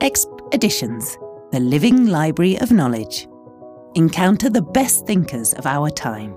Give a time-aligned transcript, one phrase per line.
[0.00, 1.16] Exp Editions,
[1.52, 3.28] the living library of knowledge.
[3.94, 6.32] Encounter the best thinkers of our time.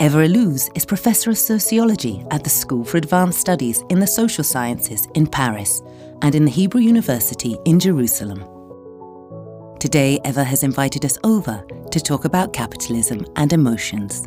[0.00, 4.42] Eva Illouz is Professor of Sociology at the School for Advanced Studies in the Social
[4.42, 5.82] Sciences in Paris
[6.22, 8.44] and in the Hebrew University in Jerusalem.
[9.78, 14.26] Today, Eva has invited us over to talk about capitalism and emotions.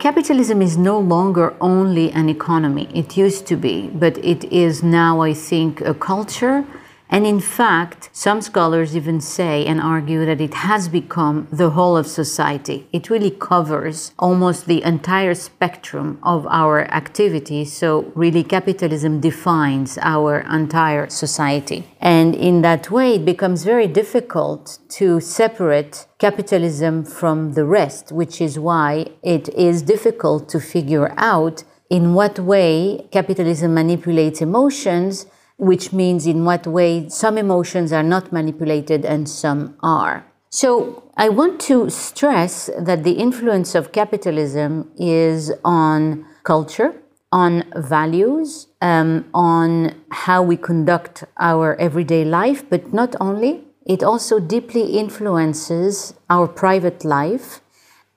[0.00, 2.88] Capitalism is no longer only an economy.
[2.94, 6.64] It used to be, but it is now, I think, a culture
[7.10, 11.96] and in fact, some scholars even say and argue that it has become the whole
[11.96, 12.86] of society.
[12.92, 17.64] It really covers almost the entire spectrum of our activity.
[17.64, 21.84] So, really, capitalism defines our entire society.
[22.00, 28.40] And in that way, it becomes very difficult to separate capitalism from the rest, which
[28.40, 35.26] is why it is difficult to figure out in what way capitalism manipulates emotions
[35.60, 40.24] which means in what way some emotions are not manipulated and some are.
[40.48, 46.94] So, I want to stress that the influence of capitalism is on culture,
[47.30, 53.64] on values, um, on how we conduct our everyday life, but not only.
[53.86, 57.60] It also deeply influences our private life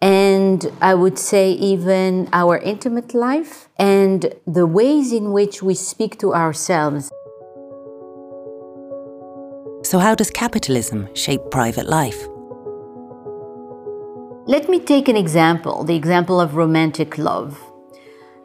[0.04, 6.20] and I would say even our intimate life and the ways in which we speak
[6.20, 7.10] to ourselves.
[9.94, 12.20] So, how does capitalism shape private life?
[14.48, 17.62] Let me take an example the example of romantic love.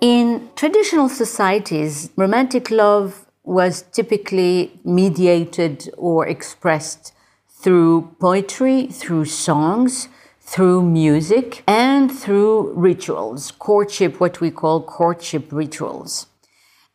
[0.02, 7.14] In traditional societies, romantic love was typically mediated or expressed
[7.48, 10.08] through poetry, through songs,
[10.42, 16.26] through music, and through rituals, courtship, what we call courtship rituals.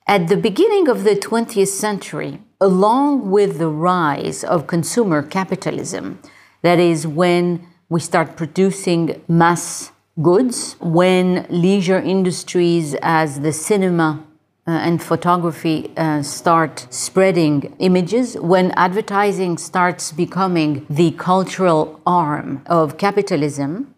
[0.05, 6.19] At the beginning of the 20th century, along with the rise of consumer capitalism,
[6.61, 9.91] that is, when we start producing mass
[10.21, 14.23] goods, when leisure industries as the cinema
[14.65, 22.97] uh, and photography uh, start spreading images, when advertising starts becoming the cultural arm of
[22.97, 23.93] capitalism.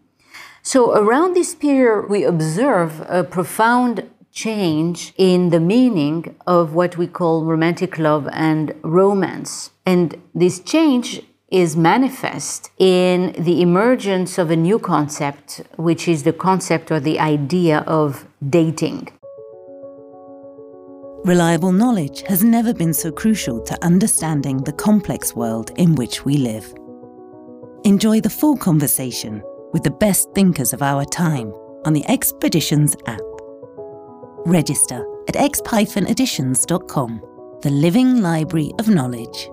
[0.62, 7.06] So, around this period, we observe a profound change in the meaning of what we
[7.06, 9.70] call romantic love and romance.
[9.86, 16.34] And this change is manifest in the emergence of a new concept, which is the
[16.34, 18.26] concept or the idea of
[18.58, 19.08] dating.
[21.24, 26.36] Reliable knowledge has never been so crucial to understanding the complex world in which we
[26.36, 26.66] live.
[27.84, 29.42] Enjoy the full conversation
[29.72, 31.52] with the best thinkers of our time
[31.84, 33.25] on the Expeditions app.
[34.46, 37.20] Register at exp-editions.com,
[37.62, 39.50] the living library of knowledge.